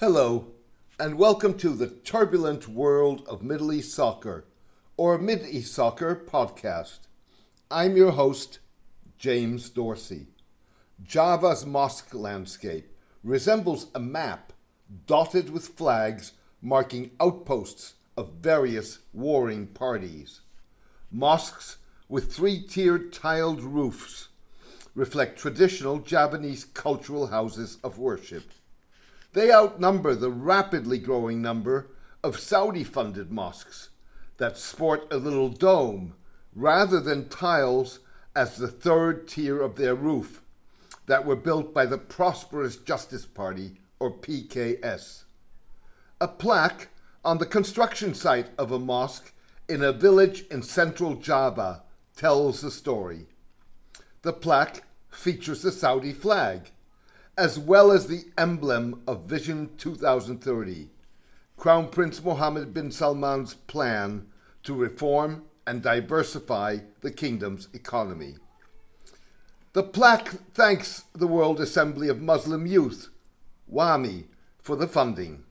[0.00, 0.46] Hello,
[0.98, 4.46] and welcome to the turbulent world of Middle East soccer,
[4.96, 7.00] or Mid East Soccer podcast.
[7.70, 8.60] I'm your host,
[9.18, 10.28] James Dorsey.
[11.02, 14.54] Java's mosque landscape resembles a map
[15.06, 16.32] dotted with flags
[16.62, 20.40] marking outposts of various warring parties.
[21.10, 21.76] Mosques
[22.08, 24.28] with three tiered tiled roofs
[24.94, 28.44] reflect traditional Javanese cultural houses of worship.
[29.32, 31.88] They outnumber the rapidly growing number
[32.22, 33.90] of Saudi funded mosques
[34.38, 36.14] that sport a little dome
[36.54, 38.00] rather than tiles
[38.34, 40.42] as the third tier of their roof
[41.06, 45.24] that were built by the Prosperous Justice Party, or PKS.
[46.20, 46.88] A plaque
[47.24, 49.32] on the construction site of a mosque
[49.68, 51.82] in a village in central Java
[52.16, 53.26] tells the story.
[54.22, 56.70] The plaque features the Saudi flag
[57.40, 60.90] as well as the emblem of Vision 2030,
[61.56, 64.26] Crown Prince Mohammed bin Salman's plan
[64.62, 68.34] to reform and diversify the kingdom's economy.
[69.72, 73.08] The plaque thanks the World Assembly of Muslim Youth,
[73.66, 74.26] WAMY,
[74.60, 75.44] for the funding.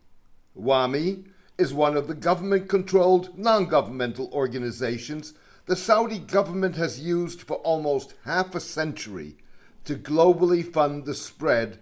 [0.53, 1.23] WAMY
[1.57, 5.33] is one of the government controlled non governmental organizations
[5.65, 9.37] the Saudi government has used for almost half a century
[9.85, 11.79] to globally fund the spread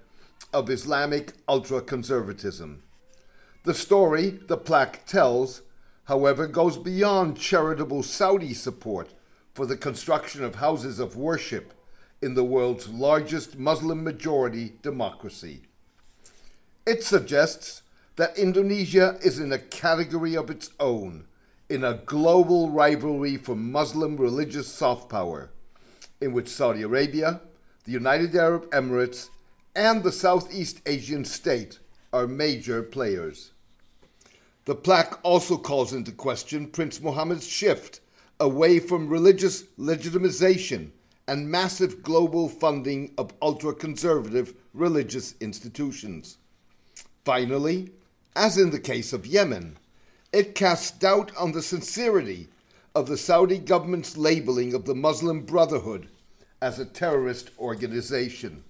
[0.54, 2.84] of Islamic ultra conservatism.
[3.64, 5.62] The story the plaque tells,
[6.06, 9.14] however, goes beyond charitable Saudi support
[9.54, 11.74] for the construction of houses of worship
[12.22, 15.64] in the world's largest Muslim majority democracy.
[16.86, 17.82] It suggests
[18.16, 21.26] that Indonesia is in a category of its own
[21.70, 25.50] in a global rivalry for Muslim religious soft power,
[26.22, 27.42] in which Saudi Arabia,
[27.84, 29.30] the United Arab Emirates,
[29.78, 31.78] and the Southeast Asian state
[32.12, 33.52] are major players.
[34.66, 38.02] The plaque also calls into question Prince Mohammed's shift
[38.40, 40.90] away from religious legitimization
[41.28, 46.38] and massive global funding of ultra conservative religious institutions.
[47.24, 47.92] Finally,
[48.36, 49.78] as in the case of Yemen,
[50.34, 52.48] it casts doubt on the sincerity
[52.96, 56.08] of the Saudi government's labeling of the Muslim Brotherhood
[56.64, 58.64] as a terrorist organization.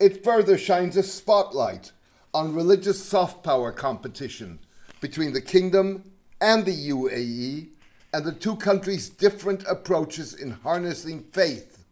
[0.00, 1.92] It further shines a spotlight
[2.32, 4.60] on religious soft power competition
[5.00, 7.68] between the kingdom and the UAE
[8.12, 11.84] and the two countries' different approaches in harnessing faith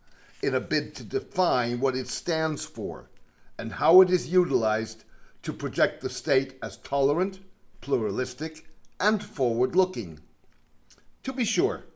[0.43, 3.11] in a bid to define what it stands for
[3.59, 5.05] and how it is utilized
[5.43, 7.41] to project the state as tolerant,
[7.81, 8.67] pluralistic,
[9.01, 10.21] and forward looking.
[11.25, 11.87] To be sure,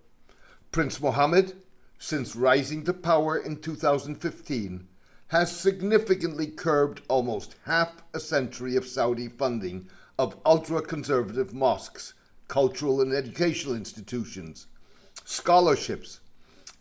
[0.72, 1.54] Prince Mohammed
[2.00, 4.88] since rising to power in 2015,
[5.30, 12.14] has significantly curbed almost half a century of Saudi funding of ultra conservative mosques,
[12.48, 14.66] cultural and educational institutions,
[15.24, 16.18] scholarships,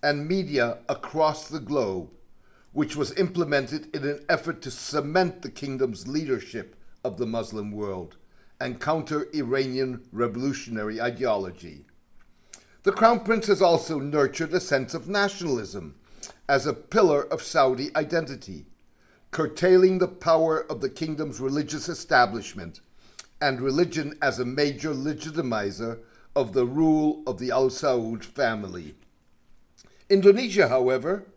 [0.01, 2.09] and media across the globe,
[2.73, 8.17] which was implemented in an effort to cement the kingdom's leadership of the Muslim world
[8.59, 11.85] and counter Iranian revolutionary ideology.
[12.81, 15.98] The Crown Prince has also nurtured a sense of nationalism
[16.49, 18.65] as a pillar of Saudi identity,
[19.29, 22.81] curtailing the power of the kingdom's religious establishment
[23.39, 25.99] and religion as a major legitimizer
[26.35, 28.95] of the rule of the Al Saud family.
[30.09, 31.27] Indonesia, however,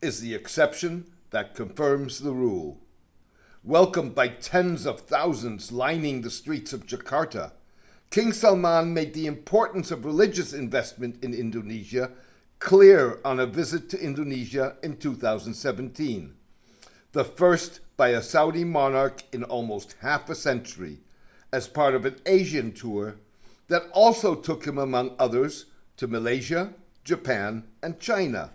[0.00, 2.80] is the exception that confirms the rule.
[3.62, 7.52] Welcomed by tens of thousands lining the streets of Jakarta,
[8.10, 12.10] King Salman made the importance of religious investment in Indonesia
[12.62, 16.32] clear on a visit to Indonesia in 2017,
[17.10, 21.00] the first by a Saudi monarch in almost half a century,
[21.52, 23.16] as part of an Asian tour
[23.66, 28.50] that also took him, among others, to Malaysia, Japan, and China.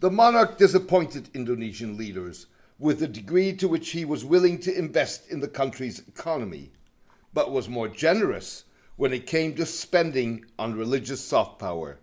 [0.00, 2.46] The monarch disappointed Indonesian leaders
[2.78, 6.70] with the degree to which he was willing to invest in the country's economy
[7.34, 8.64] but was more generous
[8.96, 11.98] when it came to spending on religious soft power.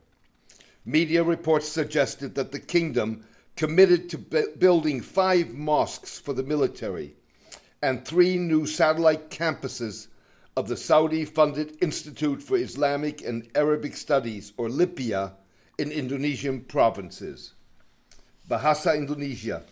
[0.86, 3.26] Media reports suggested that the kingdom
[3.56, 4.18] committed to
[4.58, 7.16] building five mosques for the military
[7.82, 10.08] and three new satellite campuses
[10.56, 15.34] of the Saudi funded Institute for Islamic and Arabic Studies, or LIPIA,
[15.78, 17.54] in Indonesian provinces.
[18.50, 19.64] Bahasa Indonesia,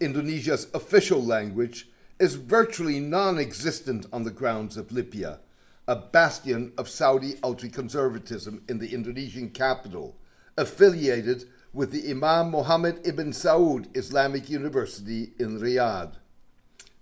[0.00, 1.88] Indonesia's official language,
[2.18, 5.38] is virtually non existent on the grounds of Lipia,
[5.86, 10.16] a bastion of Saudi ultra conservatism in the Indonesian capital,
[10.58, 16.14] affiliated with the Imam Mohammed ibn Saud Islamic University in Riyadh.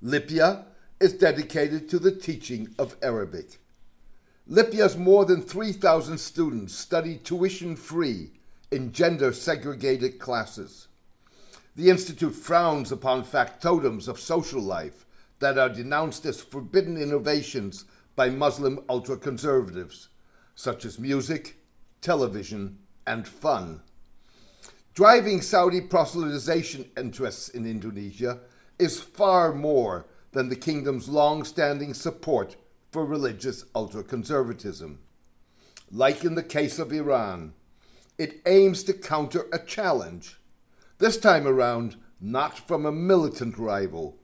[0.05, 0.67] Lipia
[1.01, 3.59] is dedicated to the teaching of Arabic.
[4.49, 8.33] Lipia's more than 3,000 students study tuition free
[8.71, 10.89] in gender segregated classes.
[11.75, 15.07] The Institute frowns upon factotums of social life
[15.39, 20.09] that are denounced as forbidden innovations by Muslim ultra conservatives,
[20.55, 21.57] such as music,
[22.01, 23.83] television, and fun.
[24.95, 28.41] Driving Saudi proselytization interests in Indonesia
[28.79, 32.57] is far more than the kingdom's long standing support
[32.91, 34.99] for religious ultra conservatism.
[35.91, 37.53] Like in the case of Iran,
[38.19, 40.39] it aims to counter a challenge
[40.99, 44.17] this time around, not from a militant rival,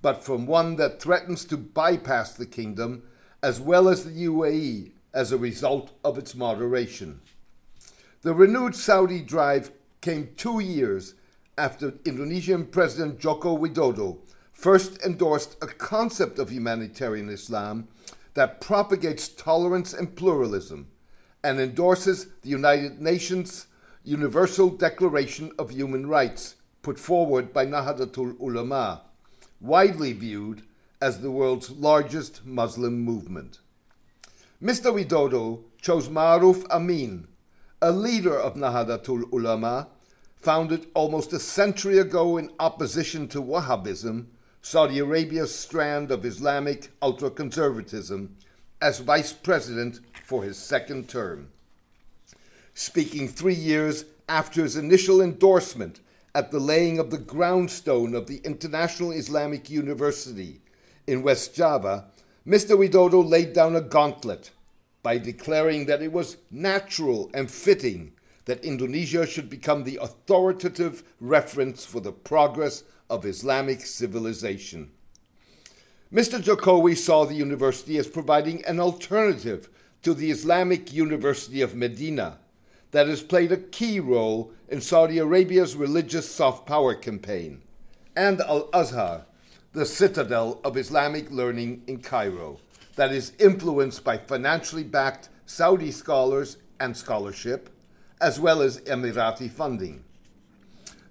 [0.00, 3.02] but from one that threatens to bypass the kingdom
[3.42, 7.20] as well as the UAE as a result of its moderation.
[8.24, 11.12] The renewed Saudi drive came two years
[11.58, 14.16] after Indonesian President Joko Widodo
[14.50, 17.86] first endorsed a concept of humanitarian Islam
[18.32, 20.86] that propagates tolerance and pluralism
[21.42, 23.66] and endorses the United Nations
[24.04, 29.02] Universal Declaration of Human Rights put forward by Nahdlatul Ulama,
[29.60, 30.62] widely viewed
[30.98, 33.58] as the world's largest Muslim movement.
[34.62, 34.94] Mr.
[34.94, 37.28] Widodo chose Maruf Amin,
[37.84, 39.88] a leader of Nahdlatul Ulama,
[40.36, 44.24] founded almost a century ago in opposition to Wahhabism,
[44.62, 48.36] Saudi Arabia's strand of Islamic ultra conservatism,
[48.80, 51.50] as vice president for his second term
[52.74, 56.00] speaking three years after his initial endorsement
[56.34, 60.60] at the laying of the groundstone of the International Islamic University
[61.06, 62.06] in West Java,
[62.46, 62.76] Mr.
[62.76, 64.50] Widodo laid down a gauntlet
[65.04, 68.12] by declaring that it was natural and fitting
[68.46, 74.90] that Indonesia should become the authoritative reference for the progress of Islamic civilization.
[76.12, 76.42] Mr.
[76.42, 79.68] Jokowi saw the university as providing an alternative
[80.02, 82.38] to the Islamic University of Medina,
[82.94, 87.60] that has played a key role in Saudi Arabia's religious soft power campaign,
[88.14, 89.26] and Al Azhar,
[89.74, 92.60] the citadel of Islamic learning in Cairo,
[92.94, 97.70] that is influenced by financially backed Saudi scholars and scholarship,
[98.20, 100.04] as well as Emirati funding.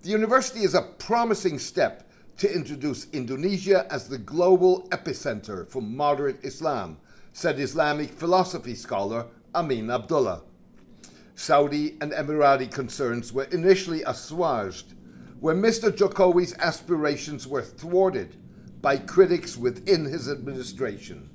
[0.03, 6.39] The university is a promising step to introduce Indonesia as the global epicenter for moderate
[6.41, 6.97] Islam,
[7.33, 10.41] said Islamic philosophy scholar Amin Abdullah.
[11.35, 14.93] Saudi and Emirati concerns were initially assuaged
[15.41, 15.91] when Mr.
[15.91, 18.37] Jokowi's aspirations were thwarted
[18.83, 21.29] by critics within his administration.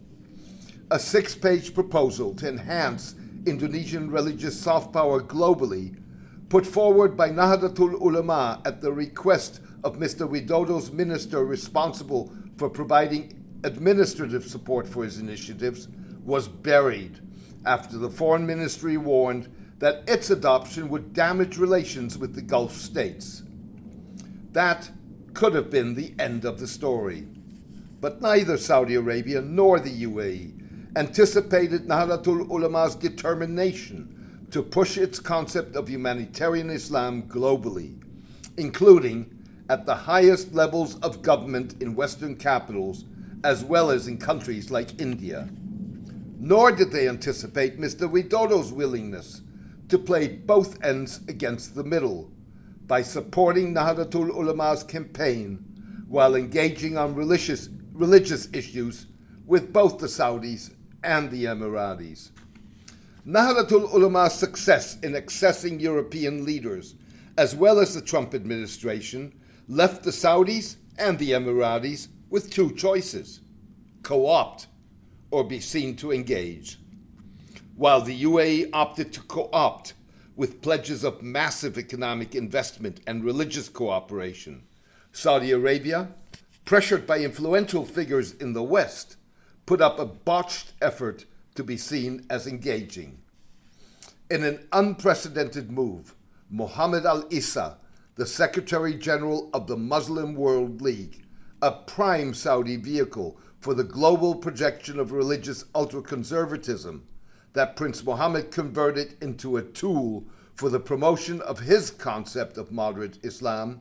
[0.90, 3.14] A six page proposal to enhance
[3.46, 5.96] Indonesian religious soft power globally,
[6.50, 10.28] put forward by Nahdlatul Ulama at the request of Mr.
[10.28, 15.88] Widodo's minister responsible for providing administrative support for his initiatives,
[16.24, 17.18] was buried
[17.64, 19.48] after the foreign ministry warned
[19.78, 23.42] that its adoption would damage relations with the Gulf states.
[24.52, 24.90] That
[25.32, 27.26] could have been the end of the story.
[28.00, 35.76] But neither Saudi Arabia nor the UAE anticipated Nahdlatul Ulama's determination to push its concept
[35.76, 38.00] of humanitarian Islam globally,
[38.56, 39.34] including
[39.68, 43.04] at the highest levels of government in Western capitals
[43.44, 45.48] as well as in countries like India.
[46.38, 48.10] Nor did they anticipate Mr.
[48.10, 49.42] Widodo's willingness
[49.88, 52.30] to play both ends against the middle
[52.86, 55.64] by supporting Nahdlatul Ulama's campaign
[56.08, 59.06] while engaging on religious, religious issues
[59.44, 62.30] with both the Saudis and the Emiratis.
[63.26, 66.94] Nahdlatul Ulama's success in accessing European leaders,
[67.36, 69.32] as well as the Trump administration,
[69.66, 73.40] left the Saudis and the Emiratis with two choices
[74.02, 74.68] co opt
[75.30, 76.78] or be seen to engage
[77.76, 79.94] while the UAE opted to co opt
[80.36, 84.62] with pledges of massive economic investment and religious cooperation.
[85.12, 86.08] Saudi Arabia,
[86.68, 89.16] pressured by influential figures in the West,
[89.64, 93.18] put up a botched effort to be seen as engaging.
[94.30, 96.14] In an unprecedented move,
[96.50, 97.78] Mohammed Al Issa,
[98.16, 101.24] the Secretary General of the Muslim World League,
[101.62, 107.08] a prime Saudi vehicle for the global projection of religious ultra conservatism,
[107.54, 113.24] that Prince Mohammed converted into a tool for the promotion of his concept of moderate
[113.24, 113.80] Islam,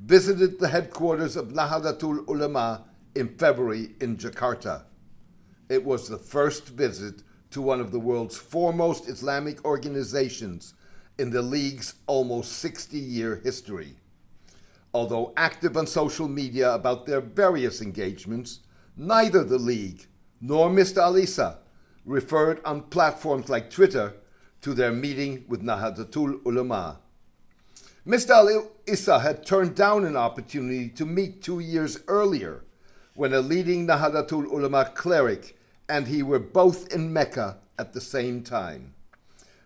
[0.00, 2.84] visited the headquarters of Nahdlatul Ulama
[3.14, 4.82] in February in Jakarta.
[5.68, 10.74] It was the first visit to one of the world's foremost Islamic organizations
[11.18, 13.94] in the League's almost 60 year history.
[14.92, 18.60] Although active on social media about their various engagements,
[18.96, 20.06] neither the League
[20.40, 20.98] nor Mr.
[20.98, 21.58] Al Issa
[22.04, 24.14] referred on platforms like Twitter
[24.60, 27.00] to their meeting with Nahdlatul Ulama.
[28.06, 28.30] Mr.
[28.30, 32.62] Al Issa had turned down an opportunity to meet two years earlier
[33.14, 35.56] when a leading Nahdlatul Ulama cleric
[35.88, 38.92] and he were both in Mecca at the same time.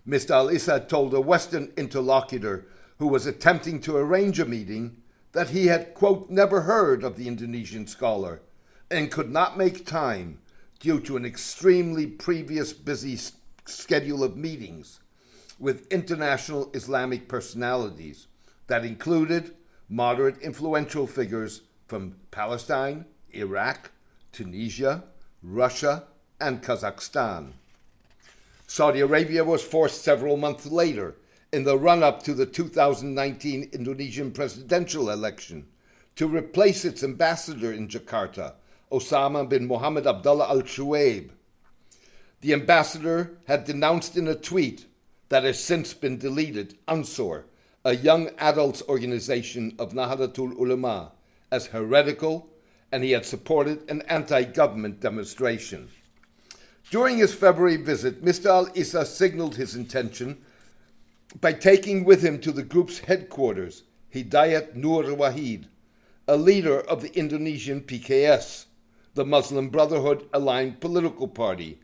[0.06, 0.30] Mr.
[0.30, 2.64] Al Issa told a Western interlocutor
[3.00, 5.02] who was attempting to arrange a meeting
[5.32, 8.40] that he had, quote, never heard of the Indonesian scholar
[8.88, 10.38] and could not make time
[10.78, 13.18] due to an extremely previous busy
[13.66, 15.00] schedule of meetings
[15.58, 18.27] with international Islamic personalities
[18.68, 19.54] that included
[19.88, 23.90] moderate influential figures from Palestine, Iraq,
[24.32, 25.04] Tunisia,
[25.42, 26.04] Russia,
[26.40, 27.52] and Kazakhstan.
[28.66, 31.16] Saudi Arabia was forced several months later,
[31.50, 35.66] in the run up to the 2019 Indonesian presidential election,
[36.16, 38.52] to replace its ambassador in Jakarta,
[38.92, 41.30] Osama bin Mohammed Abdullah al Shuaib.
[42.42, 44.86] The ambassador had denounced in a tweet
[45.30, 47.44] that has since been deleted Ansor,
[47.84, 51.12] a young adults organization of Nahdlatul Ulama,
[51.50, 52.48] as heretical,
[52.90, 55.88] and he had supported an anti government demonstration.
[56.90, 58.46] During his February visit, Mr.
[58.46, 60.38] Al Issa signaled his intention
[61.40, 63.82] by taking with him to the group's headquarters
[64.14, 65.66] Hidayat Nur Wahid,
[66.26, 68.64] a leader of the Indonesian PKS,
[69.14, 71.78] the Muslim Brotherhood aligned political party,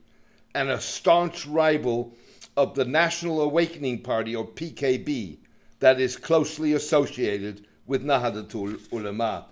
[0.55, 2.15] and a staunch rival
[2.57, 5.39] of the National Awakening Party, or PKB,
[5.81, 9.47] that is closely associated with Nahdlatul Ulama.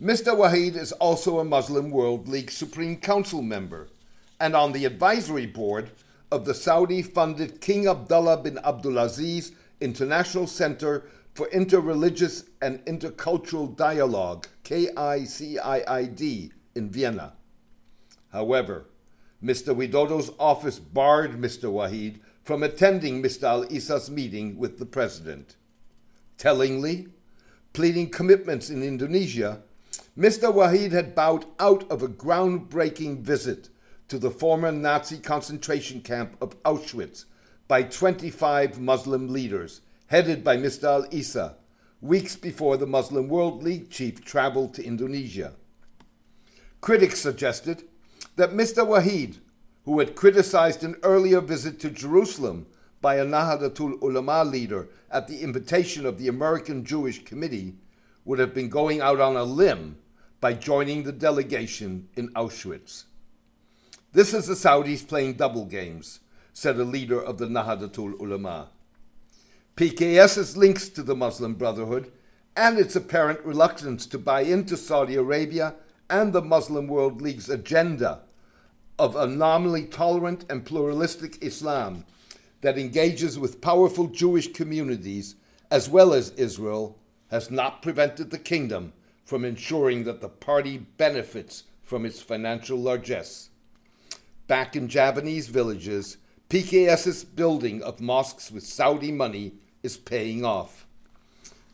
[0.00, 0.36] Mr.
[0.36, 3.88] Wahid is also a Muslim World League Supreme Council member
[4.40, 5.90] and on the advisory board
[6.30, 11.04] of the Saudi funded King Abdullah bin Abdulaziz International Center
[11.34, 17.34] for Interreligious and Intercultural Dialogue, KAICIID, in Vienna.
[18.32, 18.86] However,
[19.42, 19.74] Mr.
[19.74, 21.70] Widodo's office barred Mr.
[21.70, 23.44] Wahid from attending Mr.
[23.44, 25.56] Al Issa's meeting with the president.
[26.36, 27.08] Tellingly,
[27.72, 29.62] pleading commitments in Indonesia,
[30.16, 30.54] Mr.
[30.54, 33.70] Wahid had bowed out of a groundbreaking visit
[34.08, 37.24] to the former Nazi concentration camp of Auschwitz
[37.66, 40.84] by 25 Muslim leaders, headed by Mr.
[40.84, 41.56] Al Issa,
[42.02, 45.54] weeks before the Muslim World League chief traveled to Indonesia.
[46.82, 47.84] Critics suggested
[48.36, 48.86] that Mr.
[48.86, 49.38] Wahid,
[49.84, 52.66] who had criticized an earlier visit to Jerusalem
[53.00, 57.74] by a Nahdlatul Ulama leader at the invitation of the American Jewish Committee,
[58.24, 59.98] would have been going out on a limb
[60.40, 63.04] by joining the delegation in Auschwitz.
[64.12, 66.20] This is the Saudis playing double games,
[66.54, 68.68] said a leader of the Nahdlatul Ulama.
[69.76, 72.12] PKS's links to the Muslim Brotherhood
[72.56, 75.74] and its apparent reluctance to buy into Saudi Arabia
[76.08, 78.22] and the Muslim World League's agenda
[78.98, 82.04] of a nominally tolerant and pluralistic Islam
[82.60, 85.34] that engages with powerful Jewish communities
[85.70, 86.98] as well as Israel
[87.30, 88.92] has not prevented the kingdom
[89.24, 93.50] from ensuring that the party benefits from its financial largesse.
[94.46, 100.86] Back in Javanese villages, PKS's building of mosques with Saudi money is paying off.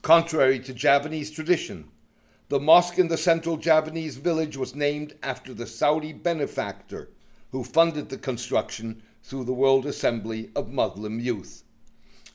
[0.02, 1.90] Contrary to Javanese tradition,
[2.50, 7.08] the mosque in the central Javanese village was named after the Saudi benefactor
[7.52, 11.62] who funded the construction through the World Assembly of Muslim Youth.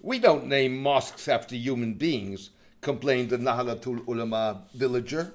[0.02, 5.34] We don't name mosques after human beings, complained the Nahdlatul Ulama villager.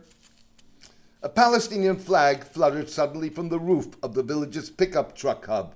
[1.22, 5.74] A Palestinian flag fluttered suddenly from the roof of the village's pickup truck hub,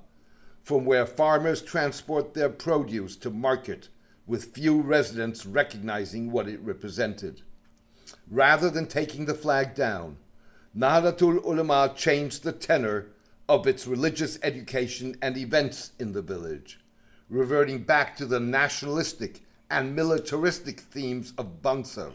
[0.63, 3.91] from where farmers transport their produce to market,
[4.27, 7.43] with few residents recognizing what it represented.
[8.31, 10.17] Rather than taking the flag down,
[10.77, 13.07] Nahdlatul Ulama changed the tenor
[13.49, 16.81] of its religious education and events in the village,
[17.29, 22.13] reverting back to the nationalistic and militaristic themes of Banser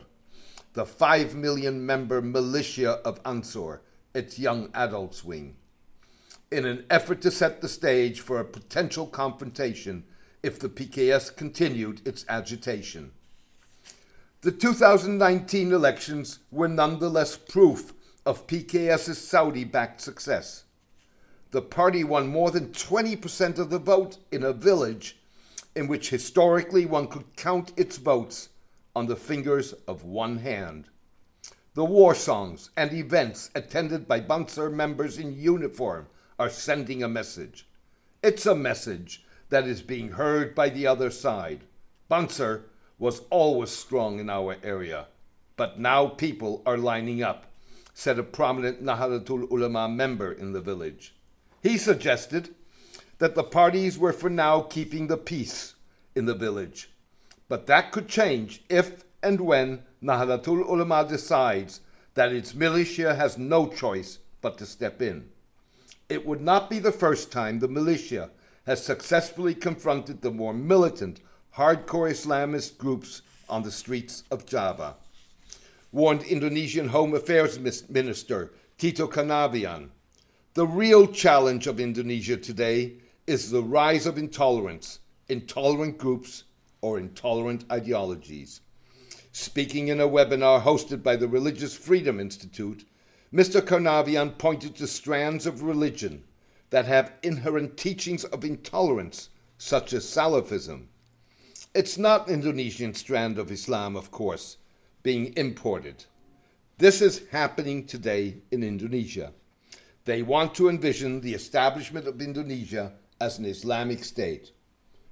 [0.74, 3.82] the 5 million member militia of Ansor,
[4.13, 5.56] its young adults wing,
[6.51, 10.03] in an effort to set the stage for a potential confrontation
[10.44, 13.12] if the PKS continued its agitation.
[14.41, 17.91] The 2019 elections were nonetheless proof
[18.25, 20.63] of PKS's Saudi backed success.
[21.51, 25.17] The party won more than 20% of the vote in a village
[25.75, 28.48] in which historically one could count its votes
[28.96, 30.88] on the fingers of one hand.
[31.74, 36.08] The war songs and events attended by Banser members in uniform
[36.39, 37.67] are sending a message.
[38.24, 41.65] It's a message that is being heard by the other side.
[42.10, 42.69] Banser
[43.00, 45.08] was always strong in our area,
[45.56, 47.46] but now people are lining up,
[47.94, 51.15] said a prominent Nahdlatul Ulama member in the village.
[51.63, 52.53] He suggested
[53.18, 55.75] that the parties were for now keeping the peace
[56.15, 56.91] in the village,
[57.48, 61.82] but that could change if and when Nahdlatul Ulama decides
[62.13, 65.29] that its militia has no choice but to step in.
[66.10, 68.32] It would not be the first time the militia
[68.65, 71.20] has successfully confronted the more militant,
[71.56, 74.96] hardcore Islamist groups on the streets of Java
[75.91, 77.58] warned Indonesian Home Affairs
[77.89, 79.89] Minister Tito Karnavian.
[80.53, 82.94] The real challenge of Indonesia today
[83.25, 86.44] is the rise of intolerance, intolerant groups,
[86.82, 88.62] or intolerant ideologies.
[89.32, 92.86] Speaking in a webinar hosted by the Religious Freedom Institute,
[93.34, 93.62] Mr.
[93.62, 96.24] Karnavian pointed to strands of religion
[96.70, 100.86] that have inherent teachings of intolerance, such as Salafism.
[101.76, 104.58] It's not an Indonesian strand of Islam, of course,
[105.04, 106.06] being imported.
[106.80, 109.34] This is happening today in Indonesia.
[110.06, 114.52] They want to envision the establishment of Indonesia as an Islamic state.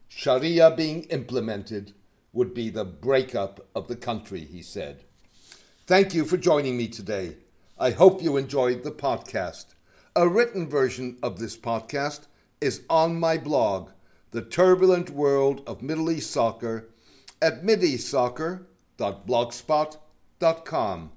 [0.07, 1.93] Sharia being implemented
[2.33, 5.03] would be the breakup of the country, he said.
[5.85, 7.35] Thank you for joining me today.
[7.77, 9.75] I hope you enjoyed the podcast.
[10.15, 12.21] A written version of this podcast
[12.59, 13.91] is on my blog,
[14.31, 16.89] The Turbulent World of Middle East Soccer,
[17.41, 17.63] at
[18.09, 18.67] Soccer
[18.97, 21.11] www.blogspot.com.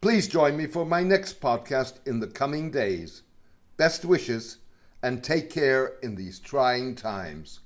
[0.00, 3.22] Please join me for my next podcast in the coming days.
[3.76, 4.58] Best wishes
[5.02, 7.60] and take care in these trying times.